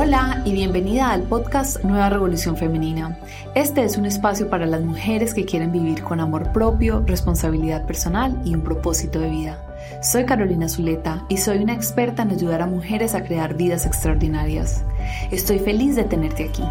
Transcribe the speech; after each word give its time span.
Hola 0.00 0.42
y 0.44 0.52
bienvenida 0.52 1.10
al 1.10 1.24
podcast 1.24 1.82
Nueva 1.82 2.08
Revolución 2.08 2.56
Femenina. 2.56 3.18
Este 3.56 3.82
es 3.82 3.98
un 3.98 4.06
espacio 4.06 4.48
para 4.48 4.64
las 4.64 4.80
mujeres 4.80 5.34
que 5.34 5.44
quieren 5.44 5.72
vivir 5.72 6.04
con 6.04 6.20
amor 6.20 6.52
propio, 6.52 7.02
responsabilidad 7.04 7.84
personal 7.84 8.40
y 8.44 8.54
un 8.54 8.62
propósito 8.62 9.18
de 9.18 9.28
vida. 9.28 10.00
Soy 10.00 10.24
Carolina 10.24 10.68
Zuleta 10.68 11.26
y 11.28 11.38
soy 11.38 11.58
una 11.58 11.74
experta 11.74 12.22
en 12.22 12.30
ayudar 12.30 12.62
a 12.62 12.68
mujeres 12.68 13.16
a 13.16 13.24
crear 13.24 13.56
vidas 13.56 13.86
extraordinarias. 13.86 14.84
Estoy 15.32 15.58
feliz 15.58 15.96
de 15.96 16.04
tenerte 16.04 16.48
aquí. 16.48 16.62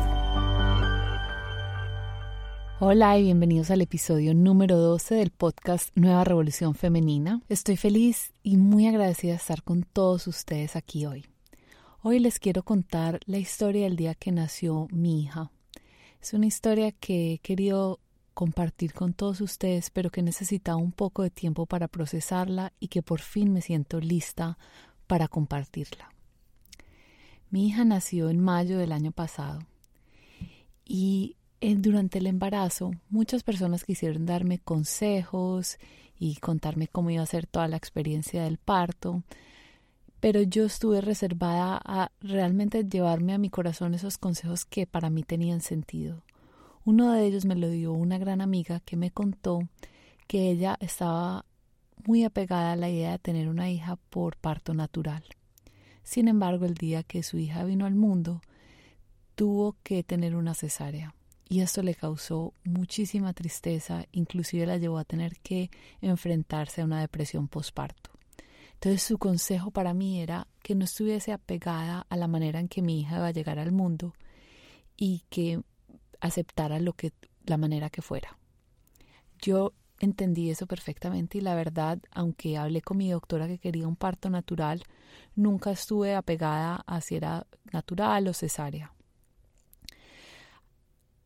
Hola 2.79 3.17
y 3.17 3.23
bienvenidos 3.23 3.71
al 3.71 3.81
episodio 3.81 4.33
número 4.35 4.77
12 4.77 5.15
del 5.15 5.31
podcast 5.31 5.89
Nueva 5.95 6.23
Revolución 6.23 6.75
Femenina. 6.75 7.41
Estoy 7.49 7.75
feliz 7.75 8.31
y 8.41 8.55
muy 8.55 8.87
agradecida 8.87 9.33
de 9.33 9.37
estar 9.39 9.63
con 9.63 9.83
todos 9.83 10.27
ustedes 10.27 10.77
aquí 10.77 11.05
hoy. 11.05 11.25
Hoy 12.09 12.19
les 12.19 12.39
quiero 12.39 12.63
contar 12.63 13.19
la 13.25 13.37
historia 13.37 13.83
del 13.83 13.97
día 13.97 14.15
que 14.15 14.31
nació 14.31 14.87
mi 14.93 15.23
hija. 15.23 15.51
Es 16.21 16.31
una 16.31 16.45
historia 16.45 16.93
que 16.93 17.33
he 17.33 17.39
querido 17.39 17.99
compartir 18.33 18.93
con 18.93 19.11
todos 19.11 19.41
ustedes, 19.41 19.89
pero 19.89 20.09
que 20.09 20.21
necesitaba 20.21 20.77
un 20.77 20.93
poco 20.93 21.23
de 21.23 21.31
tiempo 21.31 21.65
para 21.65 21.89
procesarla 21.89 22.71
y 22.79 22.87
que 22.87 23.01
por 23.01 23.19
fin 23.19 23.51
me 23.51 23.59
siento 23.59 23.99
lista 23.99 24.57
para 25.05 25.27
compartirla. 25.27 26.13
Mi 27.49 27.67
hija 27.67 27.83
nació 27.83 28.29
en 28.29 28.39
mayo 28.39 28.77
del 28.77 28.93
año 28.93 29.11
pasado 29.11 29.59
y 30.85 31.35
eh, 31.59 31.75
durante 31.75 32.19
el 32.19 32.27
embarazo 32.27 32.91
muchas 33.09 33.43
personas 33.43 33.83
quisieron 33.83 34.25
darme 34.25 34.59
consejos 34.59 35.77
y 36.17 36.37
contarme 36.37 36.87
cómo 36.87 37.09
iba 37.09 37.23
a 37.23 37.25
ser 37.25 37.47
toda 37.47 37.67
la 37.67 37.75
experiencia 37.75 38.45
del 38.45 38.59
parto, 38.59 39.23
pero 40.19 40.41
yo 40.41 40.65
estuve 40.65 41.01
reservada 41.01 41.79
a 41.83 42.11
realmente 42.21 42.83
llevarme 42.83 43.33
a 43.33 43.37
mi 43.37 43.49
corazón 43.49 43.93
esos 43.93 44.17
consejos 44.17 44.65
que 44.65 44.87
para 44.87 45.09
mí 45.09 45.23
tenían 45.23 45.61
sentido. 45.61 46.23
Uno 46.85 47.11
de 47.11 47.25
ellos 47.25 47.45
me 47.45 47.55
lo 47.55 47.69
dio 47.69 47.93
una 47.93 48.17
gran 48.17 48.41
amiga 48.41 48.79
que 48.79 48.95
me 48.95 49.11
contó 49.11 49.59
que 50.27 50.49
ella 50.49 50.77
estaba 50.79 51.45
muy 52.05 52.23
apegada 52.23 52.73
a 52.73 52.75
la 52.75 52.89
idea 52.89 53.11
de 53.11 53.19
tener 53.19 53.49
una 53.49 53.69
hija 53.69 53.97
por 54.09 54.37
parto 54.37 54.73
natural. 54.73 55.23
Sin 56.03 56.27
embargo, 56.27 56.65
el 56.65 56.75
día 56.75 57.03
que 57.03 57.23
su 57.23 57.37
hija 57.37 57.63
vino 57.65 57.85
al 57.85 57.95
mundo, 57.95 58.41
tuvo 59.35 59.75
que 59.83 60.03
tener 60.03 60.35
una 60.35 60.53
cesárea 60.53 61.13
y 61.49 61.61
esto 61.61 61.81
le 61.81 61.95
causó 61.95 62.53
muchísima 62.63 63.33
tristeza, 63.33 64.05
inclusive 64.11 64.65
la 64.65 64.77
llevó 64.77 64.97
a 64.97 65.05
tener 65.05 65.37
que 65.39 65.69
enfrentarse 66.01 66.81
a 66.81 66.85
una 66.85 66.99
depresión 66.99 67.47
postparto. 67.47 68.16
Entonces 68.77 69.01
su 69.01 69.17
consejo 69.17 69.71
para 69.71 69.95
mí 69.95 70.21
era 70.21 70.47
que 70.61 70.75
no 70.75 70.85
estuviese 70.85 71.33
apegada 71.33 72.05
a 72.09 72.15
la 72.15 72.27
manera 72.27 72.59
en 72.59 72.67
que 72.67 72.83
mi 72.83 73.01
hija 73.01 73.17
iba 73.17 73.25
a 73.25 73.31
llegar 73.31 73.57
al 73.57 73.71
mundo 73.71 74.13
y 74.95 75.23
que 75.29 75.61
aceptara 76.19 76.79
lo 76.79 76.93
que 76.93 77.11
la 77.43 77.57
manera 77.57 77.89
que 77.89 78.03
fuera. 78.03 78.37
Yo 79.41 79.73
entendí 79.99 80.51
eso 80.51 80.67
perfectamente 80.67 81.39
y 81.39 81.41
la 81.41 81.55
verdad, 81.55 81.97
aunque 82.11 82.55
hablé 82.55 82.83
con 82.83 82.97
mi 82.97 83.09
doctora 83.09 83.47
que 83.47 83.57
quería 83.57 83.87
un 83.87 83.95
parto 83.95 84.29
natural, 84.29 84.83
nunca 85.35 85.71
estuve 85.71 86.13
apegada 86.13 86.83
a 86.85 87.01
si 87.01 87.15
era 87.15 87.47
natural 87.71 88.27
o 88.27 88.33
cesárea. 88.33 88.93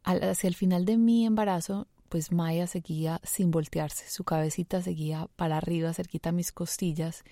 Hacia 0.03 0.47
el 0.47 0.55
final 0.55 0.85
de 0.85 0.97
mi 0.97 1.25
embarazo, 1.25 1.87
pues 2.11 2.33
Maya 2.33 2.67
seguía 2.67 3.21
sin 3.23 3.51
voltearse, 3.51 4.09
su 4.09 4.25
cabecita 4.25 4.81
seguía 4.81 5.29
para 5.37 5.55
arriba, 5.55 5.93
cerquita 5.93 6.29
a 6.29 6.33
mis 6.33 6.51
costillas, 6.51 7.23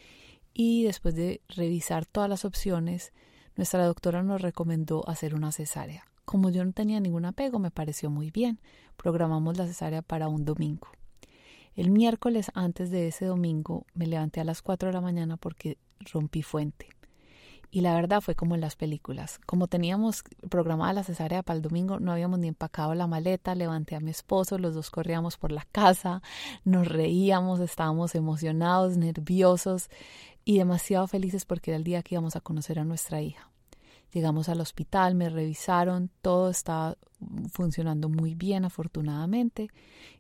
y 0.54 0.86
después 0.86 1.16
de 1.16 1.42
revisar 1.50 2.06
todas 2.06 2.30
las 2.30 2.46
opciones, 2.46 3.12
nuestra 3.58 3.86
doctora 3.86 4.24
nos 4.24 4.42
recomendó 4.42 5.04
hacer 5.10 5.36
una 5.36 5.52
cesárea. 5.52 6.06
Como 6.24 6.50
yo 6.50 6.64
no 6.64 6.72
tenía 6.72 7.02
ningún 7.02 7.26
apego, 7.26 7.60
me 7.60 7.72
pareció 7.72 8.10
muy 8.10 8.32
bien. 8.32 8.62
Programamos 8.96 9.58
la 9.58 9.68
cesárea 9.68 10.02
para 10.02 10.30
un 10.30 10.46
domingo. 10.46 10.88
El 11.76 11.92
miércoles 11.92 12.50
antes 12.54 12.90
de 12.90 13.10
ese 13.10 13.26
domingo 13.26 13.86
me 13.94 14.08
levanté 14.08 14.40
a 14.40 14.46
las 14.46 14.62
4 14.62 14.88
de 14.88 14.94
la 14.94 15.02
mañana 15.02 15.36
porque 15.36 15.78
rompí 16.00 16.42
fuente. 16.42 16.88
Y 17.72 17.82
la 17.82 17.94
verdad 17.94 18.22
fue 18.22 18.34
como 18.34 18.56
en 18.56 18.62
las 18.62 18.76
películas. 18.76 19.40
Como 19.46 19.68
teníamos 19.68 20.24
programada 20.50 20.94
la 20.94 21.04
cesárea 21.04 21.44
para 21.44 21.58
el 21.58 21.62
domingo, 21.62 22.00
no 22.00 22.12
habíamos 22.12 22.40
ni 22.40 22.48
empacado 22.48 22.96
la 22.96 23.06
maleta, 23.06 23.54
levanté 23.54 23.96
a 23.96 24.00
mi 24.00 24.10
esposo, 24.10 24.58
los 24.58 24.74
dos 24.74 24.90
corríamos 24.90 25.38
por 25.38 25.52
la 25.52 25.66
casa, 25.72 26.24
nos 26.64 26.88
reíamos, 26.88 27.60
estábamos 27.60 28.16
emocionados, 28.16 28.98
nerviosos 28.98 29.90
y 30.46 30.58
demasiado 30.58 31.06
felices 31.08 31.46
porque 31.46 31.72
era 31.72 31.78
el 31.78 31.84
día 31.84 32.02
que 32.02 32.16
íbamos 32.16 32.36
a 32.36 32.42
conocer 32.42 32.80
a 32.80 32.86
nuestra 32.86 33.22
hija. 33.22 33.52
Llegamos 34.12 34.50
al 34.50 34.60
hospital, 34.62 35.14
me 35.14 35.30
revisaron, 35.30 36.10
todo 36.24 36.50
estaba 36.50 36.98
funcionando 37.52 38.10
muy 38.10 38.34
bien 38.34 38.66
afortunadamente. 38.66 39.70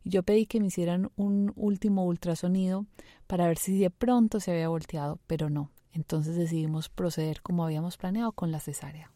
Y 0.03 0.11
yo 0.11 0.21
pedí 0.21 0.45
que 0.45 0.59
me 0.59 0.67
hicieran 0.67 1.11
un 1.15 1.51
último 1.55 2.05
ultrasonido 2.05 2.85
para 3.25 3.47
ver 3.47 3.57
si 3.57 3.79
de 3.79 3.89
pronto 3.89 4.39
se 4.39 4.51
había 4.51 4.69
volteado, 4.69 5.17
pero 5.25 5.49
no, 5.49 5.71
entonces 5.93 6.35
decidimos 6.35 6.89
proceder 6.89 7.41
como 7.41 7.63
habíamos 7.63 7.97
planeado 7.97 8.31
con 8.31 8.51
la 8.51 8.59
cesárea. 8.59 9.11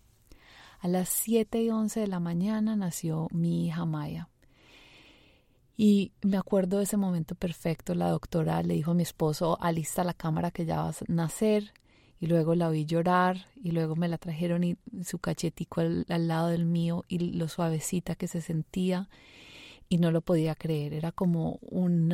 A 0.79 0.87
las 0.87 1.07
7 1.09 1.61
y 1.61 1.69
11 1.69 2.01
de 2.01 2.07
la 2.07 2.19
mañana 2.19 2.75
nació 2.75 3.27
mi 3.31 3.67
hija 3.67 3.85
Maya. 3.85 4.27
Y 5.77 6.11
me 6.21 6.37
acuerdo 6.37 6.77
de 6.77 6.83
ese 6.83 6.97
momento 6.97 7.35
perfecto. 7.35 7.95
La 7.95 8.09
doctora 8.09 8.61
le 8.63 8.73
dijo 8.73 8.91
a 8.91 8.93
mi 8.93 9.03
esposo, 9.03 9.57
alista 9.61 10.03
la 10.03 10.13
cámara 10.13 10.51
que 10.51 10.65
ya 10.65 10.83
vas 10.83 11.01
a 11.01 11.05
nacer. 11.07 11.73
Y 12.19 12.27
luego 12.27 12.55
la 12.55 12.69
oí 12.69 12.85
llorar 12.85 13.47
y 13.61 13.71
luego 13.71 13.95
me 13.95 14.07
la 14.07 14.17
trajeron 14.17 14.63
y 14.63 14.77
su 15.03 15.19
cachetico 15.19 15.81
al, 15.81 16.05
lado 16.07 16.49
del 16.49 16.65
mío 16.65 17.03
y 17.07 17.19
lo 17.19 17.49
suavecita 17.49 18.15
que 18.15 18.27
se 18.27 18.41
sentía 18.41 19.09
y 19.89 19.97
no 19.97 20.11
lo 20.11 20.21
podía 20.21 20.55
creer. 20.55 20.93
Era 20.93 21.11
como 21.11 21.59
un 21.61 22.13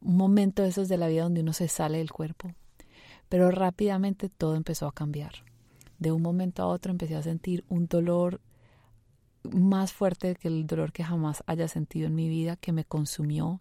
momento 0.00 0.62
de 0.62 0.68
esos 0.68 0.88
de 0.88 0.96
la 0.96 1.06
vida 1.06 1.24
donde 1.24 1.42
uno 1.42 1.52
se 1.52 1.68
sale 1.68 1.98
del 1.98 2.10
cuerpo. 2.10 2.54
Pero 3.28 3.50
rápidamente 3.50 4.28
todo 4.28 4.54
empezó 4.54 4.86
a 4.86 4.92
cambiar. 4.92 5.32
De 5.98 6.12
un 6.12 6.22
momento 6.22 6.62
a 6.62 6.66
otro 6.66 6.92
empecé 6.92 7.16
a 7.16 7.22
sentir 7.22 7.64
un 7.68 7.86
dolor 7.86 8.40
más 9.52 9.92
fuerte 9.92 10.34
que 10.34 10.48
el 10.48 10.66
dolor 10.66 10.92
que 10.92 11.04
jamás 11.04 11.42
haya 11.46 11.68
sentido 11.68 12.06
en 12.06 12.14
mi 12.14 12.28
vida, 12.28 12.56
que 12.56 12.72
me 12.72 12.84
consumió 12.84 13.60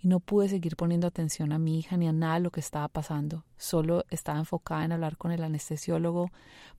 y 0.00 0.08
no 0.08 0.20
pude 0.20 0.48
seguir 0.48 0.76
poniendo 0.76 1.06
atención 1.06 1.52
a 1.52 1.58
mi 1.58 1.78
hija 1.78 1.96
ni 1.96 2.08
a 2.08 2.12
nada 2.12 2.34
de 2.34 2.40
lo 2.40 2.50
que 2.50 2.60
estaba 2.60 2.88
pasando. 2.88 3.44
Solo 3.56 4.04
estaba 4.10 4.38
enfocada 4.38 4.84
en 4.84 4.92
hablar 4.92 5.16
con 5.16 5.32
el 5.32 5.42
anestesiólogo 5.42 6.30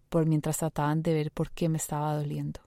por 0.09 0.25
mientras 0.25 0.57
trataban 0.57 1.01
de 1.01 1.13
ver 1.13 1.31
por 1.31 1.51
qué 1.51 1.69
me 1.69 1.77
estaba 1.77 2.15
doliendo. 2.15 2.61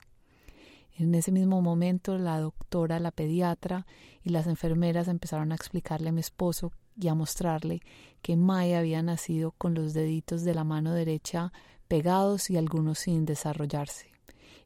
En 0.96 1.14
ese 1.14 1.32
mismo 1.32 1.62
momento 1.62 2.18
la 2.18 2.38
doctora, 2.40 3.00
la 3.00 3.10
pediatra 3.10 3.86
y 4.22 4.30
las 4.30 4.46
enfermeras 4.46 5.08
empezaron 5.08 5.52
a 5.52 5.54
explicarle 5.54 6.10
a 6.10 6.12
mi 6.12 6.20
esposo 6.20 6.72
y 6.98 7.08
a 7.08 7.14
mostrarle 7.14 7.80
que 8.22 8.36
Maya 8.36 8.78
había 8.78 9.02
nacido 9.02 9.52
con 9.52 9.74
los 9.74 9.94
deditos 9.94 10.44
de 10.44 10.54
la 10.54 10.64
mano 10.64 10.92
derecha 10.92 11.52
pegados 11.88 12.50
y 12.50 12.56
algunos 12.56 13.00
sin 13.00 13.24
desarrollarse, 13.24 14.12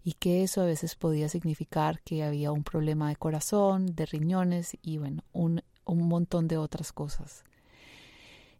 y 0.02 0.12
que 0.12 0.42
eso 0.42 0.60
a 0.60 0.66
veces 0.66 0.94
podía 0.94 1.28
significar 1.28 2.00
que 2.02 2.22
había 2.22 2.52
un 2.52 2.64
problema 2.64 3.08
de 3.08 3.16
corazón, 3.16 3.94
de 3.94 4.06
riñones 4.06 4.76
y 4.82 4.98
bueno, 4.98 5.24
un, 5.32 5.62
un 5.84 6.08
montón 6.08 6.48
de 6.48 6.58
otras 6.58 6.92
cosas. 6.92 7.44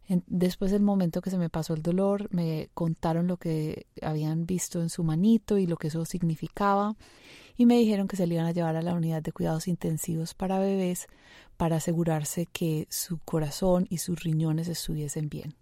Después 0.07 0.71
del 0.71 0.83
momento 0.83 1.21
que 1.21 1.31
se 1.31 1.37
me 1.37 1.49
pasó 1.49 1.73
el 1.73 1.81
dolor, 1.81 2.27
me 2.31 2.69
contaron 2.73 3.27
lo 3.27 3.37
que 3.37 3.87
habían 4.01 4.45
visto 4.45 4.81
en 4.81 4.89
su 4.89 5.03
manito 5.03 5.57
y 5.57 5.65
lo 5.65 5.77
que 5.77 5.87
eso 5.87 6.05
significaba 6.05 6.95
y 7.57 7.65
me 7.65 7.77
dijeron 7.77 8.07
que 8.07 8.17
se 8.17 8.27
le 8.27 8.35
iban 8.35 8.45
a 8.45 8.51
llevar 8.51 8.75
a 8.75 8.81
la 8.81 8.93
unidad 8.93 9.21
de 9.21 9.31
cuidados 9.31 9.67
intensivos 9.67 10.33
para 10.33 10.59
bebés 10.59 11.07
para 11.57 11.77
asegurarse 11.77 12.45
que 12.45 12.87
su 12.89 13.19
corazón 13.19 13.87
y 13.89 13.99
sus 13.99 14.23
riñones 14.23 14.67
estuviesen 14.67 15.29
bien. 15.29 15.55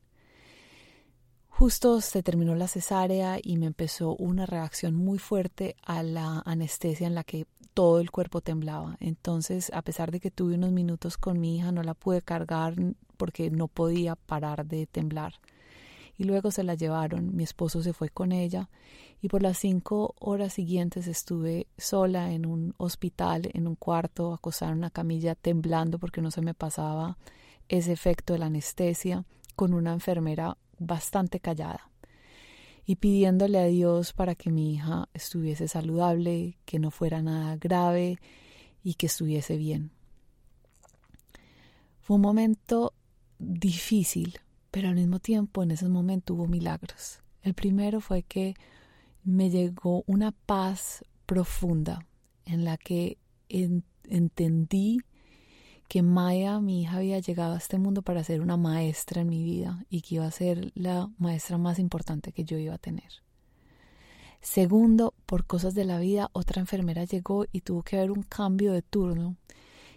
Justo 1.64 2.02
se 2.02 2.24
terminó 2.24 2.56
la 2.56 2.68
cesárea 2.68 3.40
y 3.42 3.56
me 3.56 3.68
empezó 3.68 4.18
una 4.18 4.46
reacción 4.46 4.96
muy 4.96 5.18
fuerte 5.18 5.78
a 5.82 6.04
la 6.04 6.44
anestesia 6.46 7.08
en 7.08 7.16
la 7.16 7.24
que 7.24 7.48
todo 7.74 8.02
el 8.02 8.12
cuerpo 8.12 8.42
temblaba. 8.42 8.98
Entonces, 9.00 9.72
a 9.74 9.82
pesar 9.82 10.12
de 10.12 10.20
que 10.20 10.30
tuve 10.30 10.56
unos 10.56 10.74
minutos 10.74 11.18
con 11.18 11.40
mi 11.40 11.56
hija, 11.56 11.72
no 11.72 11.82
la 11.82 11.94
pude 11.94 12.22
cargar 12.22 12.76
porque 13.16 13.50
no 13.50 13.70
podía 13.70 14.18
parar 14.18 14.66
de 14.66 14.88
temblar. 14.88 15.36
Y 16.18 16.26
luego 16.26 16.52
se 16.52 16.64
la 16.64 16.76
llevaron, 16.76 17.34
mi 17.34 17.44
esposo 17.44 17.82
se 17.82 17.94
fue 17.94 18.10
con 18.10 18.34
ella 18.34 18.70
y 19.22 19.30
por 19.30 19.42
las 19.42 19.58
cinco 19.58 20.16
horas 20.20 20.52
siguientes 20.52 21.08
estuve 21.08 21.68
sola 21.78 22.34
en 22.34 22.46
un 22.46 22.74
hospital, 22.76 23.50
en 23.54 23.68
un 23.70 23.76
cuarto, 23.76 24.34
acostada 24.34 24.74
en 24.74 24.80
una 24.80 24.90
camilla, 24.90 25.34
temblando 25.34 25.98
porque 25.98 26.22
no 26.22 26.30
se 26.30 26.42
me 26.42 26.56
pasaba 26.56 27.18
ese 27.70 27.94
efecto 27.94 28.34
de 28.34 28.40
la 28.40 28.48
anestesia, 28.48 29.24
con 29.56 29.74
una 29.74 29.94
enfermera 29.94 30.58
bastante 30.86 31.40
callada 31.40 31.90
y 32.86 32.98
pidiéndole 32.98 33.60
a 33.60 33.66
Dios 33.66 34.14
para 34.14 34.36
que 34.36 34.52
mi 34.52 34.74
hija 34.74 35.08
estuviese 35.14 35.68
saludable, 35.68 36.58
que 36.66 36.80
no 36.80 36.92
fuera 36.92 37.22
nada 37.22 37.56
grave 37.58 38.20
y 38.84 38.96
que 38.96 39.06
estuviese 39.06 39.58
bien. 39.58 39.92
Fue 42.02 42.18
un 42.18 42.22
momento 42.22 42.94
difícil, 43.40 44.40
pero 44.72 44.90
al 44.90 44.96
mismo 44.96 45.20
tiempo 45.20 45.64
en 45.64 45.72
ese 45.72 45.88
momento 45.88 46.34
hubo 46.34 46.48
milagros. 46.48 47.20
El 47.42 47.54
primero 47.54 48.02
fue 48.02 48.24
que 48.24 48.56
me 49.24 49.50
llegó 49.50 50.04
una 50.06 50.32
paz 50.32 51.06
profunda 51.26 52.06
en 52.46 52.66
la 52.66 52.78
que 52.78 53.18
entendí 53.48 55.00
que 55.94 56.02
Maya, 56.02 56.60
mi 56.60 56.82
hija, 56.82 56.98
había 56.98 57.20
llegado 57.20 57.54
a 57.54 57.60
este 57.60 57.78
mundo 57.78 58.02
para 58.02 58.24
ser 58.24 58.42
una 58.42 58.58
maestra 58.58 59.22
en 59.22 59.30
mi 59.30 59.44
vida 59.44 59.86
y 59.92 60.02
que 60.02 60.16
iba 60.16 60.26
a 60.26 60.32
ser 60.32 60.72
la 60.74 61.12
maestra 61.20 61.60
más 61.60 61.78
importante 61.78 62.32
que 62.32 62.46
yo 62.46 62.58
iba 62.58 62.74
a 62.74 62.80
tener. 62.80 63.22
Segundo, 64.42 65.14
por 65.28 65.46
cosas 65.46 65.76
de 65.76 65.86
la 65.86 66.00
vida, 66.00 66.32
otra 66.34 66.62
enfermera 66.62 67.04
llegó 67.04 67.46
y 67.52 67.62
tuvo 67.62 67.84
que 67.84 67.98
haber 67.98 68.10
un 68.10 68.24
cambio 68.24 68.74
de 68.74 68.82
turno. 68.82 69.36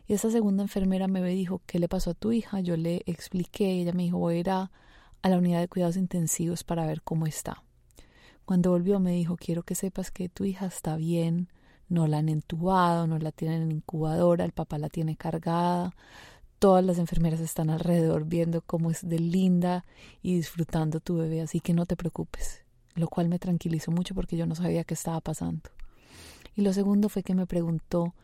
Y 0.06 0.12
esa 0.12 0.30
segunda 0.30 0.62
enfermera 0.62 1.08
me 1.08 1.24
dijo, 1.30 1.62
¿qué 1.64 1.78
le 1.78 1.88
pasó 1.88 2.10
a 2.10 2.14
tu 2.14 2.30
hija? 2.30 2.60
Yo 2.60 2.76
le 2.76 3.02
expliqué, 3.06 3.80
ella 3.80 3.94
me 3.94 4.02
dijo, 4.02 4.18
voy 4.18 4.34
a 4.34 4.38
ir 4.40 4.50
a, 4.50 4.70
a 5.22 5.28
la 5.30 5.38
unidad 5.38 5.60
de 5.60 5.68
cuidados 5.68 5.96
intensivos 5.96 6.62
para 6.62 6.84
ver 6.84 7.00
cómo 7.00 7.26
está. 7.26 7.62
Cuando 8.44 8.70
volvió 8.70 9.00
me 9.00 9.12
dijo, 9.12 9.38
quiero 9.38 9.62
que 9.62 9.74
sepas 9.74 10.10
que 10.10 10.28
tu 10.28 10.44
hija 10.44 10.66
está 10.66 10.96
bien, 10.96 11.48
no 11.88 12.06
la 12.06 12.18
han 12.18 12.28
entubado, 12.28 13.06
no 13.06 13.18
la 13.18 13.32
tienen 13.32 13.62
en 13.62 13.72
incubadora, 13.72 14.44
el 14.44 14.52
papá 14.52 14.78
la 14.78 14.88
tiene 14.88 15.16
cargada, 15.16 15.94
todas 16.58 16.84
las 16.84 16.98
enfermeras 16.98 17.40
están 17.40 17.70
alrededor 17.70 18.24
viendo 18.24 18.62
cómo 18.62 18.90
es 18.90 19.06
de 19.06 19.18
linda 19.18 19.84
y 20.22 20.36
disfrutando 20.36 21.00
tu 21.00 21.16
bebé, 21.16 21.42
así 21.42 21.60
que 21.60 21.74
no 21.74 21.86
te 21.86 21.96
preocupes, 21.96 22.62
lo 22.94 23.08
cual 23.08 23.28
me 23.28 23.38
tranquilizó 23.38 23.90
mucho 23.90 24.14
porque 24.14 24.36
yo 24.36 24.46
no 24.46 24.54
sabía 24.54 24.84
qué 24.84 24.94
estaba 24.94 25.20
pasando. 25.20 25.70
Y 26.54 26.62
lo 26.62 26.72
segundo 26.72 27.08
fue 27.08 27.22
que 27.22 27.34
me 27.34 27.46
preguntó 27.46 28.14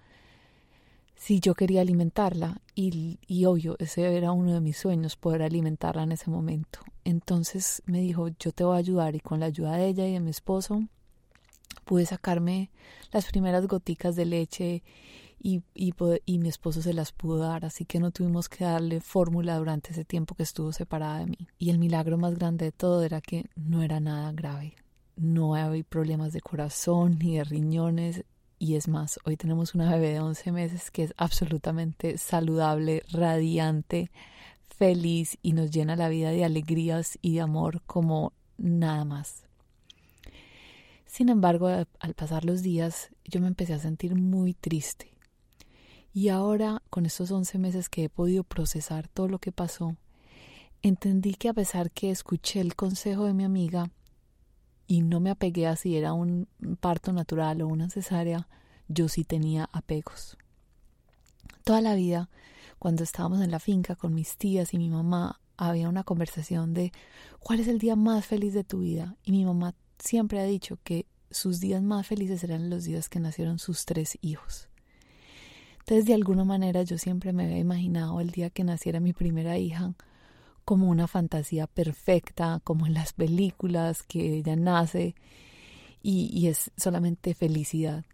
si 1.15 1.39
yo 1.39 1.55
quería 1.55 1.83
alimentarla 1.83 2.61
y, 2.75 3.21
y 3.27 3.45
obvio, 3.45 3.77
ese 3.79 4.17
era 4.17 4.33
uno 4.33 4.55
de 4.55 4.61
mis 4.61 4.77
sueños, 4.77 5.17
poder 5.17 5.43
alimentarla 5.43 6.03
en 6.03 6.13
ese 6.13 6.31
momento. 6.31 6.81
Entonces 7.05 7.83
me 7.87 8.01
dijo, 8.01 8.29
yo 8.41 8.51
te 8.51 8.65
voy 8.65 8.75
a 8.75 8.79
ayudar 8.79 9.15
y 9.15 9.21
con 9.21 9.39
la 9.39 9.47
ayuda 9.47 9.77
de 9.77 9.87
ella 9.87 10.07
y 10.07 10.15
de 10.15 10.21
mi 10.21 10.31
esposo 10.31 10.83
pude 11.85 12.07
sacarme 12.07 12.71
las 13.13 13.27
primeras 13.27 13.67
goticas 13.67 14.17
de 14.17 14.25
leche 14.25 14.83
y, 15.43 15.63
y, 15.75 16.39
mi 16.39 16.49
esposo 16.49 16.83
se 16.83 16.95
las 16.95 17.11
pudo 17.11 17.39
dar, 17.39 17.65
así 17.65 17.85
que 17.85 17.99
no 17.99 18.13
tuvimos 18.13 18.49
que 18.49 18.65
darle 18.65 19.01
fórmula 19.01 19.57
durante 19.57 19.91
ese 19.91 20.05
tiempo 20.05 20.37
que 20.37 20.45
estuvo 20.45 20.73
separada 20.73 21.19
de 21.19 21.27
mí. 21.27 21.49
Y 21.59 21.71
el 21.71 21.79
milagro 21.79 22.17
más 22.17 22.37
grande 22.37 22.67
de 22.67 22.73
todo 22.73 23.03
era 23.03 23.21
que 23.21 23.47
no 23.57 23.83
era 23.83 23.99
nada 23.99 24.31
grave. 24.31 24.77
No 25.17 25.57
había 25.57 25.83
problemas 25.83 26.33
de 26.33 26.41
corazón 26.41 27.19
ni 27.19 27.39
de 27.39 27.45
riñones. 27.45 28.25
Y 28.61 28.77
es 28.77 28.87
más, 28.87 29.19
hoy 29.25 29.37
tenemos 29.37 29.75
una 29.75 29.91
bebé 29.91 30.13
de 30.13 30.21
11 30.21 30.53
meses 30.53 30.91
que 30.93 31.03
es 31.03 31.15
absolutamente 31.17 32.19
saludable, 32.19 33.03
radiante, 33.11 34.13
feliz 34.69 35.39
y 35.43 35.55
nos 35.55 35.73
llena 35.73 35.97
la 35.97 36.09
vida 36.09 36.31
de 36.31 36.45
alegrías 36.45 37.19
y 37.21 37.35
de 37.35 37.41
amor 37.41 37.83
como 37.87 38.33
nada 38.59 39.05
más. 39.05 39.43
Sin 41.13 41.29
embargo, 41.29 41.69
al 41.69 42.15
pasar 42.15 42.47
los 42.47 42.63
días, 42.63 43.11
yo 43.27 43.43
me 43.43 43.47
empecé 43.47 43.75
a 43.75 43.79
sentir 43.79 44.15
muy 44.15 44.55
triste. 44.55 45.13
Y 46.15 46.31
ahora, 46.31 46.83
con 46.89 47.05
estos 47.05 47.31
11 47.31 47.59
meses 47.59 47.91
que 47.91 48.05
he 48.05 48.09
podido 48.09 48.45
procesar 48.45 49.09
todo 49.09 49.29
lo 49.29 49.39
que 49.39 49.53
pasó, 49.53 49.95
entendí 50.81 51.35
que 51.35 51.51
a 51.51 51.53
pesar 51.53 51.91
que 51.91 52.11
escuché 52.11 52.63
el 52.63 52.77
consejo 52.77 53.27
de 53.27 53.35
mi 53.35 53.45
amiga 53.45 53.91
y 54.87 55.03
no 55.03 55.21
me 55.21 55.29
apegué 55.29 55.67
a 55.67 55.77
si 55.77 55.99
era 55.99 56.15
un 56.15 56.49
parto 56.81 57.13
natural 57.13 57.61
o 57.61 57.69
una 57.69 57.91
cesárea, 57.91 58.49
yo 58.89 59.07
sí 59.09 59.23
tenía 59.23 59.69
apegos. 59.71 60.39
Toda 61.63 61.83
la 61.83 61.95
vida, 61.95 62.31
cuando 62.79 63.03
estábamos 63.03 63.43
en 63.43 63.51
la 63.51 63.61
finca 63.61 63.97
con 63.97 64.15
mis 64.15 64.39
tías 64.39 64.73
y 64.73 64.79
mi 64.79 64.89
mamá, 64.89 65.43
había 65.59 65.91
una 65.91 66.05
conversación 66.05 66.73
de 66.73 66.91
¿cuál 67.39 67.61
es 67.61 67.69
el 67.69 67.79
día 67.79 67.97
más 67.97 68.25
feliz 68.25 68.55
de 68.55 68.65
tu 68.65 68.79
vida? 68.79 69.15
Y 69.25 69.33
mi 69.33 69.45
mamá 69.45 69.75
siempre 70.03 70.41
ha 70.41 70.45
dicho 70.45 70.79
que 70.83 71.07
sus 71.31 71.61
días 71.61 71.83
más 71.83 72.07
felices 72.07 72.43
eran 72.45 72.69
los 72.69 72.85
días 72.85 73.09
que 73.09 73.21
nacieron 73.21 73.59
sus 73.59 73.85
tres 73.85 74.19
hijos. 74.21 74.69
Entonces, 75.81 76.05
de 76.05 76.15
alguna 76.15 76.45
manera, 76.45 76.83
yo 76.83 76.99
siempre 76.99 77.33
me 77.33 77.45
había 77.45 77.59
imaginado 77.59 78.21
el 78.21 78.31
día 78.31 78.51
que 78.51 78.65
naciera 78.65 79.01
mi 79.01 79.13
primera 79.13 79.59
hija 79.59 79.95
como 80.65 80.89
una 80.89 81.09
fantasía 81.09 81.67
perfecta, 81.67 82.61
como 82.63 82.87
en 82.87 82.95
las 82.95 83.13
películas, 83.13 84.03
que 84.03 84.37
ella 84.37 84.55
nace 84.55 85.15
y, 86.03 86.47
es 86.47 86.71
solamente 86.77 87.35
felicidad. 87.35 88.05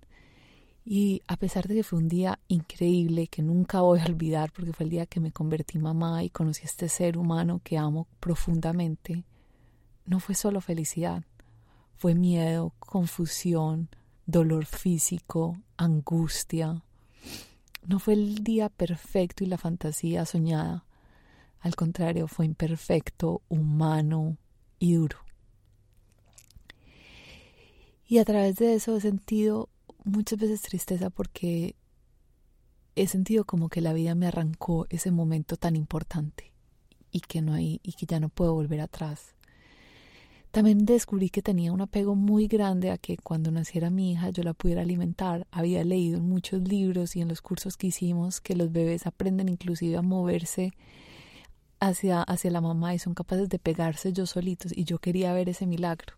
Y 0.84 1.22
a 1.26 1.36
pesar 1.36 1.68
de 1.68 1.76
que 1.76 1.82
fue 1.82 1.98
un 1.98 2.08
día 2.08 2.38
increíble, 2.48 3.26
que 3.26 3.42
nunca 3.42 3.82
voy 3.82 4.00
a 4.00 4.06
olvidar, 4.06 4.50
porque 4.52 4.72
fue 4.72 4.84
el 4.84 4.90
día 4.90 5.06
que 5.06 5.20
me 5.20 5.32
convertí 5.32 5.78
mamá 5.78 6.24
y 6.24 6.30
conocí 6.30 6.62
a 6.62 6.66
este 6.66 6.88
ser 6.88 7.18
humano 7.18 7.60
que 7.62 7.76
amo 7.76 8.06
profundamente, 8.20 9.24
no 10.06 10.20
fue 10.20 10.34
solo 10.34 10.62
felicidad, 10.62 11.24
fue 11.98 12.14
miedo, 12.14 12.72
confusión, 12.78 13.88
dolor 14.24 14.66
físico, 14.66 15.58
angustia. 15.76 16.84
No 17.84 17.98
fue 17.98 18.14
el 18.14 18.44
día 18.44 18.68
perfecto 18.68 19.42
y 19.42 19.48
la 19.48 19.58
fantasía 19.58 20.24
soñada. 20.24 20.84
Al 21.60 21.74
contrario, 21.74 22.28
fue 22.28 22.46
imperfecto, 22.46 23.42
humano 23.48 24.36
y 24.78 24.94
duro. 24.94 25.18
Y 28.06 28.18
a 28.18 28.24
través 28.24 28.56
de 28.56 28.74
eso 28.74 28.96
he 28.96 29.00
sentido 29.00 29.68
muchas 30.04 30.38
veces 30.38 30.62
tristeza 30.62 31.10
porque 31.10 31.74
he 32.94 33.08
sentido 33.08 33.44
como 33.44 33.68
que 33.68 33.80
la 33.80 33.92
vida 33.92 34.14
me 34.14 34.28
arrancó 34.28 34.86
ese 34.88 35.10
momento 35.10 35.56
tan 35.56 35.74
importante 35.74 36.52
y 37.10 37.20
que 37.20 37.42
no 37.42 37.54
hay 37.54 37.80
y 37.82 37.94
que 37.94 38.06
ya 38.06 38.20
no 38.20 38.28
puedo 38.28 38.54
volver 38.54 38.80
atrás. 38.80 39.34
También 40.50 40.86
descubrí 40.86 41.28
que 41.28 41.42
tenía 41.42 41.72
un 41.72 41.82
apego 41.82 42.14
muy 42.14 42.46
grande 42.46 42.90
a 42.90 42.96
que 42.96 43.18
cuando 43.18 43.50
naciera 43.50 43.90
mi 43.90 44.12
hija 44.12 44.30
yo 44.30 44.42
la 44.42 44.54
pudiera 44.54 44.80
alimentar. 44.80 45.46
Había 45.50 45.84
leído 45.84 46.18
en 46.18 46.28
muchos 46.28 46.62
libros 46.62 47.16
y 47.16 47.20
en 47.20 47.28
los 47.28 47.42
cursos 47.42 47.76
que 47.76 47.88
hicimos 47.88 48.40
que 48.40 48.56
los 48.56 48.72
bebés 48.72 49.06
aprenden 49.06 49.48
inclusive 49.48 49.96
a 49.98 50.02
moverse 50.02 50.72
hacia, 51.80 52.22
hacia 52.22 52.50
la 52.50 52.62
mamá 52.62 52.94
y 52.94 52.98
son 52.98 53.14
capaces 53.14 53.48
de 53.50 53.58
pegarse 53.58 54.08
ellos 54.08 54.30
solitos 54.30 54.72
y 54.76 54.84
yo 54.84 54.98
quería 54.98 55.32
ver 55.34 55.50
ese 55.50 55.66
milagro 55.66 56.16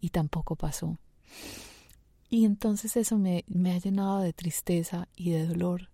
y 0.00 0.10
tampoco 0.10 0.54
pasó. 0.54 0.98
Y 2.30 2.44
entonces 2.44 2.96
eso 2.96 3.18
me, 3.18 3.44
me 3.48 3.72
ha 3.72 3.78
llenado 3.78 4.20
de 4.20 4.32
tristeza 4.32 5.08
y 5.16 5.30
de 5.30 5.46
dolor. 5.46 5.90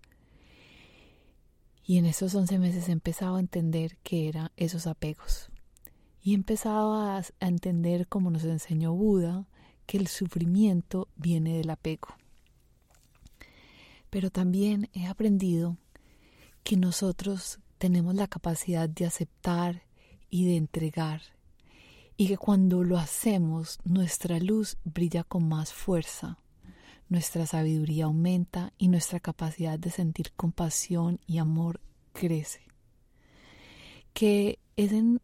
Y 1.82 1.96
en 1.96 2.06
esos 2.06 2.34
once 2.34 2.58
meses 2.58 2.88
he 2.88 2.92
empezado 2.92 3.36
a 3.36 3.40
entender 3.40 3.96
que 4.02 4.28
eran 4.28 4.50
esos 4.56 4.86
apegos 4.86 5.49
y 6.22 6.32
he 6.32 6.34
empezado 6.34 6.94
a, 6.94 7.22
entender, 7.40 8.06
como 8.06 8.30
nos 8.30 8.44
enseñó 8.44 8.92
Buda, 8.92 9.46
que 9.86 9.96
el 9.96 10.06
sufrimiento 10.06 11.08
viene 11.16 11.56
del 11.56 11.70
apego. 11.70 12.08
Pero 14.10 14.30
también 14.30 14.90
he 14.92 15.06
aprendido 15.06 15.76
que 16.62 16.76
nosotros 16.76 17.60
tenemos 17.78 18.14
la 18.14 18.26
capacidad 18.26 18.88
de 18.88 19.06
aceptar 19.06 19.82
y 20.28 20.44
de 20.46 20.56
entregar 20.56 21.22
y 22.16 22.28
que 22.28 22.36
cuando 22.36 22.84
lo 22.84 22.98
hacemos 22.98 23.78
nuestra 23.82 24.38
luz 24.40 24.76
brilla 24.84 25.24
con 25.24 25.48
más 25.48 25.72
fuerza, 25.72 26.38
nuestra 27.08 27.46
sabiduría 27.46 28.04
aumenta 28.04 28.74
y 28.76 28.88
nuestra 28.88 29.20
capacidad 29.20 29.78
de 29.78 29.90
sentir 29.90 30.32
compasión 30.36 31.18
y 31.26 31.38
amor 31.38 31.80
crece. 32.12 32.60
Que 34.12 34.58
es 34.76 34.92
en 34.92 35.22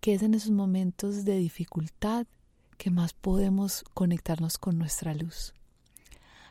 que 0.00 0.14
es 0.14 0.22
en 0.22 0.34
esos 0.34 0.50
momentos 0.50 1.24
de 1.24 1.36
dificultad 1.36 2.26
que 2.76 2.90
más 2.90 3.12
podemos 3.12 3.84
conectarnos 3.94 4.58
con 4.58 4.78
nuestra 4.78 5.14
luz. 5.14 5.54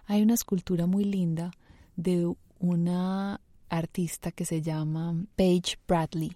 Hay 0.05 0.21
una 0.21 0.33
escultura 0.33 0.85
muy 0.85 1.05
linda 1.05 1.51
de 1.95 2.33
una 2.59 3.41
artista 3.69 4.31
que 4.31 4.45
se 4.45 4.61
llama 4.61 5.15
Paige 5.35 5.77
Bradley. 5.87 6.35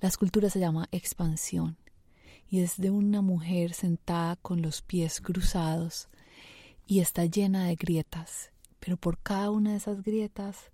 La 0.00 0.08
escultura 0.08 0.50
se 0.50 0.60
llama 0.60 0.88
Expansión 0.92 1.76
y 2.48 2.60
es 2.60 2.76
de 2.76 2.90
una 2.90 3.22
mujer 3.22 3.72
sentada 3.72 4.36
con 4.36 4.62
los 4.62 4.82
pies 4.82 5.20
cruzados 5.20 6.08
y 6.86 7.00
está 7.00 7.24
llena 7.24 7.66
de 7.66 7.74
grietas, 7.74 8.52
pero 8.78 8.96
por 8.96 9.18
cada 9.18 9.50
una 9.50 9.72
de 9.72 9.78
esas 9.78 10.02
grietas 10.02 10.70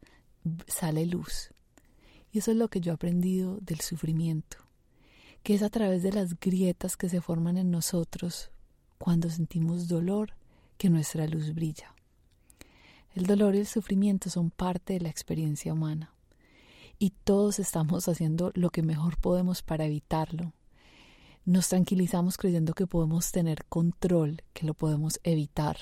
sale 0.67 1.07
luz. 1.07 1.51
Y 2.31 2.39
eso 2.39 2.51
es 2.51 2.59
lo 2.59 2.69
que 2.69 2.81
yo 2.81 2.93
he 2.93 2.95
aprendido 2.95 3.59
del 3.61 3.81
sufrimiento 3.81 4.59
que 5.43 5.55
es 5.55 5.63
a 5.63 5.71
través 5.71 6.03
de 6.03 6.13
las 6.13 6.39
grietas 6.39 6.97
que 6.97 7.09
se 7.09 7.21
forman 7.21 7.57
en 7.57 7.71
nosotros 7.71 8.51
cuando 8.99 9.29
sentimos 9.29 9.89
dolor 9.89 10.35
que 10.79 10.89
nuestra 10.89 11.27
luz 11.27 11.55
brilla. 11.55 11.95
El 13.15 13.27
dolor 13.27 13.55
y 13.55 13.59
el 13.59 13.67
sufrimiento 13.67 14.31
son 14.31 14.51
parte 14.51 14.95
de 14.95 15.01
la 15.01 15.09
experiencia 15.09 15.73
humana 15.73 16.15
y 16.99 17.11
todos 17.25 17.59
estamos 17.59 18.09
haciendo 18.09 18.53
lo 18.55 18.71
que 18.71 18.83
mejor 18.83 19.19
podemos 19.19 19.63
para 19.63 19.85
evitarlo. 19.85 20.53
Nos 21.45 21.69
tranquilizamos 21.69 22.37
creyendo 22.37 22.73
que 22.73 22.87
podemos 22.87 23.33
tener 23.33 23.65
control, 23.65 24.43
que 24.53 24.65
lo 24.65 24.75
podemos 24.75 25.19
evitar. 25.25 25.77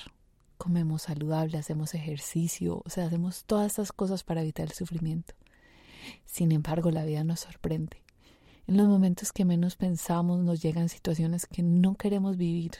Comemos 0.57 1.03
saludable, 1.03 1.59
hacemos 1.59 1.93
ejercicio, 1.93 2.81
o 2.83 2.89
sea, 2.89 3.05
hacemos 3.05 3.43
todas 3.45 3.67
estas 3.67 3.91
cosas 3.91 4.23
para 4.23 4.41
evitar 4.41 4.65
el 4.65 4.73
sufrimiento. 4.73 5.35
Sin 6.25 6.51
embargo, 6.51 6.89
la 6.89 7.05
vida 7.05 7.23
nos 7.23 7.41
sorprende 7.41 8.01
en 8.71 8.77
los 8.77 8.87
momentos 8.87 9.33
que 9.33 9.43
menos 9.43 9.75
pensamos 9.75 10.39
nos 10.39 10.61
llegan 10.61 10.87
situaciones 10.87 11.45
que 11.45 11.61
no 11.61 11.95
queremos 11.95 12.37
vivir, 12.37 12.71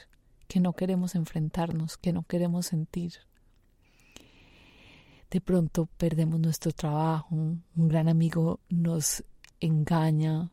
que 0.48 0.58
no 0.58 0.72
queremos 0.72 1.14
enfrentarnos, 1.14 1.98
que 1.98 2.14
no 2.14 2.22
queremos 2.22 2.64
sentir. 2.64 3.12
De 5.30 5.42
pronto 5.42 5.90
perdemos 5.98 6.40
nuestro 6.40 6.72
trabajo, 6.72 7.34
un 7.34 7.62
gran 7.74 8.08
amigo 8.08 8.60
nos 8.70 9.22
engaña, 9.60 10.50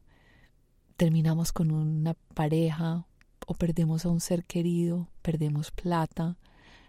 terminamos 0.98 1.54
con 1.54 1.72
una 1.72 2.16
pareja 2.34 3.06
o 3.48 3.54
perdemos 3.54 4.06
a 4.06 4.10
un 4.10 4.20
ser 4.20 4.44
querido, 4.44 5.08
perdemos 5.22 5.72
plata, 5.72 6.36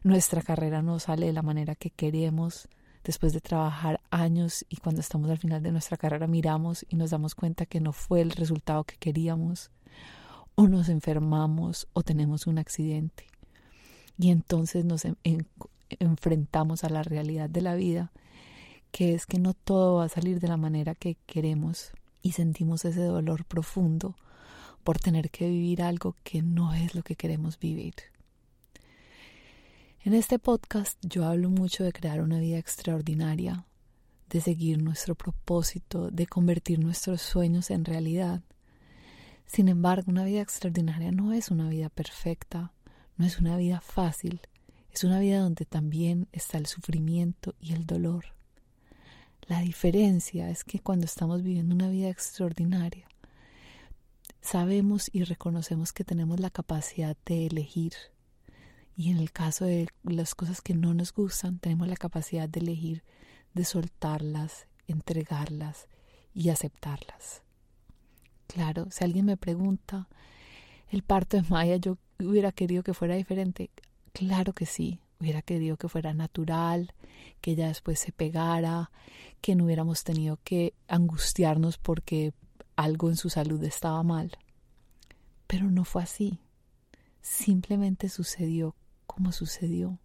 nuestra 0.02 0.42
carrera 0.42 0.82
no 0.82 0.98
sale 0.98 1.26
de 1.26 1.32
la 1.32 1.42
manera 1.42 1.76
que 1.76 1.90
queremos, 1.90 2.68
después 3.04 3.32
de 3.32 3.40
trabajar 3.40 4.00
años 4.10 4.64
y 4.68 4.76
cuando 4.76 5.00
estamos 5.00 5.30
al 5.30 5.38
final 5.38 5.62
de 5.62 5.72
nuestra 5.72 5.96
carrera 5.96 6.26
miramos 6.26 6.84
y 6.88 6.96
nos 6.96 7.10
damos 7.10 7.34
cuenta 7.34 7.66
que 7.66 7.80
no 7.80 7.92
fue 7.92 8.20
el 8.20 8.30
resultado 8.30 8.84
que 8.84 8.96
queríamos, 8.96 9.70
o 10.54 10.68
nos 10.68 10.88
enfermamos 10.88 11.88
o 11.92 12.02
tenemos 12.02 12.46
un 12.46 12.58
accidente. 12.58 13.26
Y 14.18 14.30
entonces 14.30 14.84
nos 14.84 15.06
enfrentamos 15.88 16.84
a 16.84 16.90
la 16.90 17.02
realidad 17.02 17.48
de 17.48 17.62
la 17.62 17.74
vida, 17.74 18.12
que 18.90 19.14
es 19.14 19.24
que 19.24 19.38
no 19.38 19.54
todo 19.54 19.96
va 19.96 20.04
a 20.04 20.08
salir 20.08 20.40
de 20.40 20.48
la 20.48 20.58
manera 20.58 20.94
que 20.94 21.16
queremos 21.26 21.92
y 22.22 22.32
sentimos 22.32 22.84
ese 22.84 23.02
dolor 23.04 23.44
profundo 23.44 24.16
por 24.84 24.98
tener 24.98 25.30
que 25.30 25.48
vivir 25.48 25.82
algo 25.82 26.16
que 26.24 26.42
no 26.42 26.74
es 26.74 26.94
lo 26.94 27.02
que 27.02 27.16
queremos 27.16 27.58
vivir. 27.58 27.94
En 30.02 30.14
este 30.14 30.38
podcast 30.38 30.96
yo 31.02 31.26
hablo 31.26 31.50
mucho 31.50 31.84
de 31.84 31.92
crear 31.92 32.22
una 32.22 32.38
vida 32.38 32.56
extraordinaria, 32.56 33.66
de 34.30 34.40
seguir 34.40 34.82
nuestro 34.82 35.14
propósito, 35.14 36.10
de 36.10 36.26
convertir 36.26 36.78
nuestros 36.78 37.20
sueños 37.20 37.70
en 37.70 37.84
realidad. 37.84 38.40
Sin 39.44 39.68
embargo, 39.68 40.10
una 40.10 40.24
vida 40.24 40.40
extraordinaria 40.40 41.12
no 41.12 41.34
es 41.34 41.50
una 41.50 41.68
vida 41.68 41.90
perfecta, 41.90 42.72
no 43.18 43.26
es 43.26 43.40
una 43.40 43.58
vida 43.58 43.82
fácil, 43.82 44.40
es 44.90 45.04
una 45.04 45.20
vida 45.20 45.40
donde 45.40 45.66
también 45.66 46.28
está 46.32 46.56
el 46.56 46.64
sufrimiento 46.64 47.54
y 47.60 47.74
el 47.74 47.84
dolor. 47.84 48.24
La 49.48 49.60
diferencia 49.60 50.48
es 50.48 50.64
que 50.64 50.78
cuando 50.78 51.04
estamos 51.04 51.42
viviendo 51.42 51.74
una 51.74 51.90
vida 51.90 52.08
extraordinaria, 52.08 53.06
sabemos 54.40 55.10
y 55.12 55.24
reconocemos 55.24 55.92
que 55.92 56.04
tenemos 56.04 56.40
la 56.40 56.48
capacidad 56.48 57.18
de 57.26 57.48
elegir, 57.48 57.92
y 59.00 59.10
en 59.12 59.16
el 59.16 59.32
caso 59.32 59.64
de 59.64 59.88
las 60.02 60.34
cosas 60.34 60.60
que 60.60 60.74
no 60.74 60.92
nos 60.92 61.14
gustan, 61.14 61.58
tenemos 61.58 61.88
la 61.88 61.96
capacidad 61.96 62.46
de 62.46 62.60
elegir, 62.60 63.02
de 63.54 63.64
soltarlas, 63.64 64.66
entregarlas 64.88 65.88
y 66.34 66.50
aceptarlas. 66.50 67.40
Claro, 68.46 68.88
si 68.90 69.02
alguien 69.02 69.24
me 69.24 69.38
pregunta, 69.38 70.06
el 70.90 71.02
parto 71.02 71.38
de 71.38 71.48
Maya 71.48 71.76
yo 71.76 71.96
hubiera 72.18 72.52
querido 72.52 72.82
que 72.82 72.92
fuera 72.92 73.14
diferente. 73.14 73.70
Claro 74.12 74.52
que 74.52 74.66
sí, 74.66 75.00
hubiera 75.18 75.40
querido 75.40 75.78
que 75.78 75.88
fuera 75.88 76.12
natural, 76.12 76.92
que 77.40 77.52
ella 77.52 77.68
después 77.68 77.98
se 77.98 78.12
pegara, 78.12 78.90
que 79.40 79.54
no 79.54 79.64
hubiéramos 79.64 80.04
tenido 80.04 80.38
que 80.44 80.74
angustiarnos 80.88 81.78
porque 81.78 82.34
algo 82.76 83.08
en 83.08 83.16
su 83.16 83.30
salud 83.30 83.64
estaba 83.64 84.02
mal. 84.02 84.36
Pero 85.46 85.70
no 85.70 85.86
fue 85.86 86.02
así. 86.02 86.38
Simplemente 87.22 88.10
sucedió 88.10 88.74
cómo 89.10 89.32
sucedió, 89.32 89.98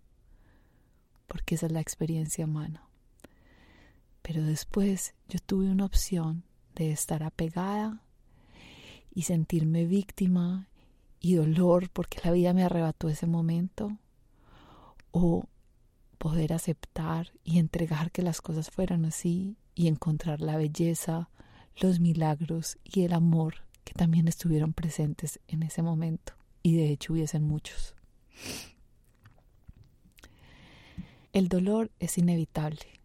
porque 1.28 1.54
esa 1.54 1.68
es 1.68 1.72
la 1.72 1.80
experiencia 1.80 2.46
humana. 2.46 2.90
Pero 4.24 4.42
después 4.44 5.14
yo 5.30 5.38
tuve 5.38 5.70
una 5.70 5.86
opción 5.86 6.44
de 6.74 6.92
estar 6.92 7.22
apegada 7.22 8.02
y 9.14 9.22
sentirme 9.22 9.86
víctima 9.86 10.68
y 11.20 11.36
dolor 11.36 11.92
porque 11.92 12.20
la 12.24 12.32
vida 12.32 12.54
me 12.54 12.64
arrebató 12.64 13.08
ese 13.08 13.28
momento, 13.28 13.96
o 15.12 15.46
poder 16.18 16.52
aceptar 16.52 17.32
y 17.44 17.60
entregar 17.60 18.12
que 18.12 18.24
las 18.24 18.42
cosas 18.42 18.72
fueran 18.72 19.06
así 19.06 19.56
y 19.76 19.88
encontrar 19.88 20.42
la 20.42 20.58
belleza, 20.58 21.30
los 21.80 22.00
milagros 22.00 22.80
y 22.84 23.04
el 23.04 23.14
amor 23.14 23.58
que 23.84 23.94
también 23.94 24.28
estuvieron 24.28 24.74
presentes 24.74 25.40
en 25.48 25.62
ese 25.62 25.84
momento, 25.84 26.34
y 26.64 26.76
de 26.76 26.90
hecho 26.90 27.14
hubiesen 27.14 27.44
muchos. 27.44 27.94
El 31.36 31.50
dolor 31.50 31.92
es 32.00 32.18
inevitable, 32.18 33.02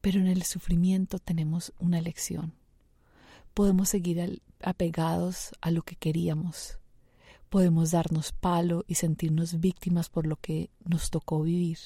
pero 0.00 0.18
en 0.18 0.26
el 0.26 0.42
sufrimiento 0.42 1.20
tenemos 1.20 1.72
una 1.78 2.00
lección. 2.00 2.52
Podemos 3.54 3.90
seguir 3.90 4.42
apegados 4.60 5.52
a 5.60 5.70
lo 5.70 5.82
que 5.82 5.94
queríamos. 5.94 6.80
Podemos 7.48 7.92
darnos 7.92 8.32
palo 8.32 8.84
y 8.88 8.96
sentirnos 8.96 9.60
víctimas 9.60 10.08
por 10.08 10.26
lo 10.26 10.34
que 10.34 10.68
nos 10.84 11.10
tocó 11.10 11.40
vivir. 11.40 11.78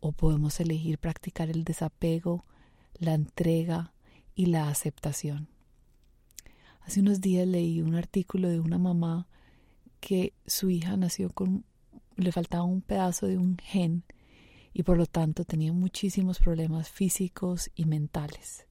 O 0.00 0.10
podemos 0.10 0.58
elegir 0.58 0.98
practicar 0.98 1.48
el 1.48 1.62
desapego, 1.62 2.44
la 2.98 3.14
entrega 3.14 3.92
y 4.34 4.46
la 4.46 4.68
aceptación. 4.68 5.46
Hace 6.80 6.98
unos 6.98 7.20
días 7.20 7.46
leí 7.46 7.80
un 7.80 7.94
artículo 7.94 8.48
de 8.48 8.58
una 8.58 8.78
mamá 8.78 9.28
que 10.00 10.32
su 10.44 10.70
hija 10.70 10.96
nació 10.96 11.30
con 11.30 11.64
le 12.16 12.32
faltaba 12.32 12.64
un 12.64 12.80
pedazo 12.80 13.26
de 13.26 13.38
un 13.38 13.58
gen 13.58 14.04
y 14.74 14.82
por 14.82 14.98
lo 14.98 15.06
tanto 15.06 15.44
tenía 15.44 15.72
muchísimos 15.72 16.40
problemas 16.40 16.90
físicos 16.90 17.70
y 17.76 17.84
mentales. 17.86 18.66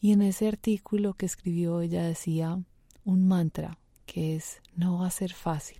Y 0.00 0.12
en 0.12 0.22
ese 0.22 0.48
artículo 0.48 1.14
que 1.14 1.24
escribió 1.24 1.80
ella 1.80 2.02
decía 2.02 2.60
un 3.04 3.26
mantra 3.26 3.78
que 4.04 4.34
es 4.34 4.60
no 4.74 4.98
va 4.98 5.06
a 5.06 5.10
ser 5.10 5.32
fácil, 5.32 5.78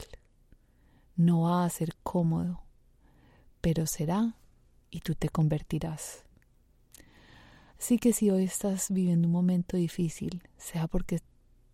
no 1.17 1.43
va 1.43 1.65
a 1.65 1.71
ser 1.71 1.97
cómodo, 2.03 2.63
pero 3.61 3.87
será 3.87 4.37
y 4.91 5.01
tú 5.01 5.15
te 5.15 5.29
convertirás. 5.29 6.25
Así 7.79 7.99
que 7.99 8.13
si 8.13 8.31
hoy 8.31 8.45
estás 8.45 8.91
viviendo 8.91 9.29
un 9.29 9.33
momento 9.33 9.77
difícil, 9.77 10.43
sea 10.57 10.87
porque 10.89 11.21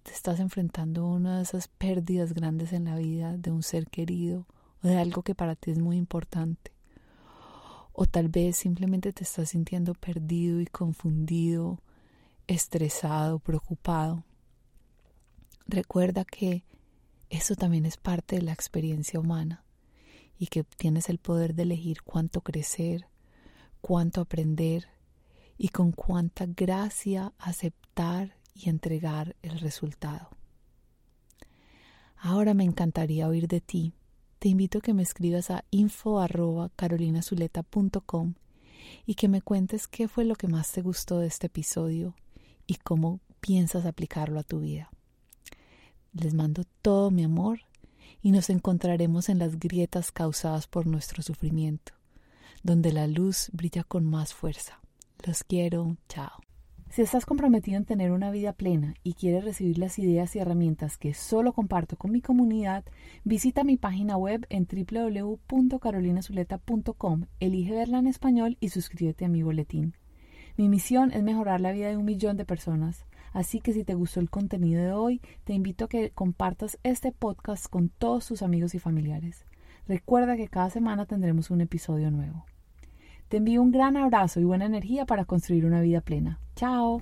te 0.02 0.12
estás 0.12 0.40
enfrentando 0.40 1.02
a 1.02 1.14
una 1.14 1.36
de 1.36 1.42
esas 1.42 1.68
pérdidas 1.68 2.34
grandes 2.34 2.72
en 2.72 2.84
la 2.84 2.96
vida 2.96 3.36
de 3.36 3.50
un 3.50 3.62
ser 3.62 3.86
querido 3.86 4.46
o 4.82 4.88
de 4.88 4.98
algo 4.98 5.22
que 5.22 5.34
para 5.34 5.56
ti 5.56 5.70
es 5.70 5.78
muy 5.78 5.96
importante, 5.96 6.73
o 7.94 8.06
tal 8.06 8.28
vez 8.28 8.56
simplemente 8.56 9.12
te 9.12 9.22
estás 9.22 9.50
sintiendo 9.50 9.94
perdido 9.94 10.60
y 10.60 10.66
confundido, 10.66 11.80
estresado, 12.48 13.38
preocupado. 13.38 14.24
Recuerda 15.66 16.24
que 16.24 16.64
eso 17.30 17.54
también 17.54 17.86
es 17.86 17.96
parte 17.96 18.36
de 18.36 18.42
la 18.42 18.52
experiencia 18.52 19.20
humana 19.20 19.64
y 20.36 20.48
que 20.48 20.64
tienes 20.64 21.08
el 21.08 21.18
poder 21.18 21.54
de 21.54 21.62
elegir 21.62 22.02
cuánto 22.02 22.40
crecer, 22.40 23.06
cuánto 23.80 24.20
aprender 24.20 24.88
y 25.56 25.68
con 25.68 25.92
cuánta 25.92 26.46
gracia 26.46 27.32
aceptar 27.38 28.36
y 28.54 28.70
entregar 28.70 29.36
el 29.42 29.60
resultado. 29.60 30.30
Ahora 32.16 32.54
me 32.54 32.64
encantaría 32.64 33.28
oír 33.28 33.46
de 33.46 33.60
ti 33.60 33.94
te 34.44 34.50
invito 34.50 34.76
a 34.76 34.82
que 34.82 34.92
me 34.92 35.02
escribas 35.02 35.50
a 35.50 35.64
info@carolinazuleta.com 35.70 38.34
y 39.06 39.14
que 39.14 39.26
me 39.26 39.40
cuentes 39.40 39.88
qué 39.88 40.06
fue 40.06 40.26
lo 40.26 40.34
que 40.34 40.48
más 40.48 40.70
te 40.70 40.82
gustó 40.82 41.20
de 41.20 41.28
este 41.28 41.46
episodio 41.46 42.14
y 42.66 42.74
cómo 42.74 43.20
piensas 43.40 43.86
aplicarlo 43.86 44.38
a 44.38 44.42
tu 44.42 44.60
vida. 44.60 44.90
Les 46.12 46.34
mando 46.34 46.64
todo 46.82 47.10
mi 47.10 47.24
amor 47.24 47.60
y 48.20 48.32
nos 48.32 48.50
encontraremos 48.50 49.30
en 49.30 49.38
las 49.38 49.58
grietas 49.58 50.12
causadas 50.12 50.66
por 50.66 50.86
nuestro 50.86 51.22
sufrimiento, 51.22 51.94
donde 52.62 52.92
la 52.92 53.06
luz 53.06 53.48
brilla 53.50 53.82
con 53.82 54.04
más 54.04 54.34
fuerza. 54.34 54.78
Los 55.26 55.42
quiero, 55.42 55.96
chao. 56.06 56.43
Si 56.94 57.02
estás 57.02 57.26
comprometido 57.26 57.76
en 57.76 57.84
tener 57.86 58.12
una 58.12 58.30
vida 58.30 58.52
plena 58.52 58.94
y 59.02 59.14
quieres 59.14 59.44
recibir 59.44 59.78
las 59.78 59.98
ideas 59.98 60.36
y 60.36 60.38
herramientas 60.38 60.96
que 60.96 61.12
solo 61.12 61.52
comparto 61.52 61.96
con 61.96 62.12
mi 62.12 62.20
comunidad, 62.20 62.84
visita 63.24 63.64
mi 63.64 63.76
página 63.76 64.16
web 64.16 64.46
en 64.48 64.64
www.carolinazuleta.com, 64.64 67.24
elige 67.40 67.74
verla 67.74 67.98
en 67.98 68.06
español 68.06 68.56
y 68.60 68.68
suscríbete 68.68 69.24
a 69.24 69.28
mi 69.28 69.42
boletín. 69.42 69.96
Mi 70.56 70.68
misión 70.68 71.10
es 71.10 71.24
mejorar 71.24 71.60
la 71.60 71.72
vida 71.72 71.88
de 71.88 71.96
un 71.96 72.04
millón 72.04 72.36
de 72.36 72.44
personas, 72.44 73.06
así 73.32 73.58
que 73.58 73.72
si 73.72 73.82
te 73.82 73.94
gustó 73.94 74.20
el 74.20 74.30
contenido 74.30 74.80
de 74.80 74.92
hoy, 74.92 75.20
te 75.42 75.52
invito 75.52 75.86
a 75.86 75.88
que 75.88 76.10
compartas 76.10 76.78
este 76.84 77.10
podcast 77.10 77.66
con 77.66 77.88
todos 77.88 78.28
tus 78.28 78.40
amigos 78.40 78.72
y 78.76 78.78
familiares. 78.78 79.46
Recuerda 79.88 80.36
que 80.36 80.46
cada 80.46 80.70
semana 80.70 81.06
tendremos 81.06 81.50
un 81.50 81.60
episodio 81.60 82.12
nuevo. 82.12 82.46
Te 83.26 83.38
envío 83.38 83.62
un 83.62 83.72
gran 83.72 83.96
abrazo 83.96 84.38
y 84.38 84.44
buena 84.44 84.66
energía 84.66 85.06
para 85.06 85.24
construir 85.24 85.66
una 85.66 85.80
vida 85.80 86.00
plena. 86.00 86.38
Chao. 86.56 87.00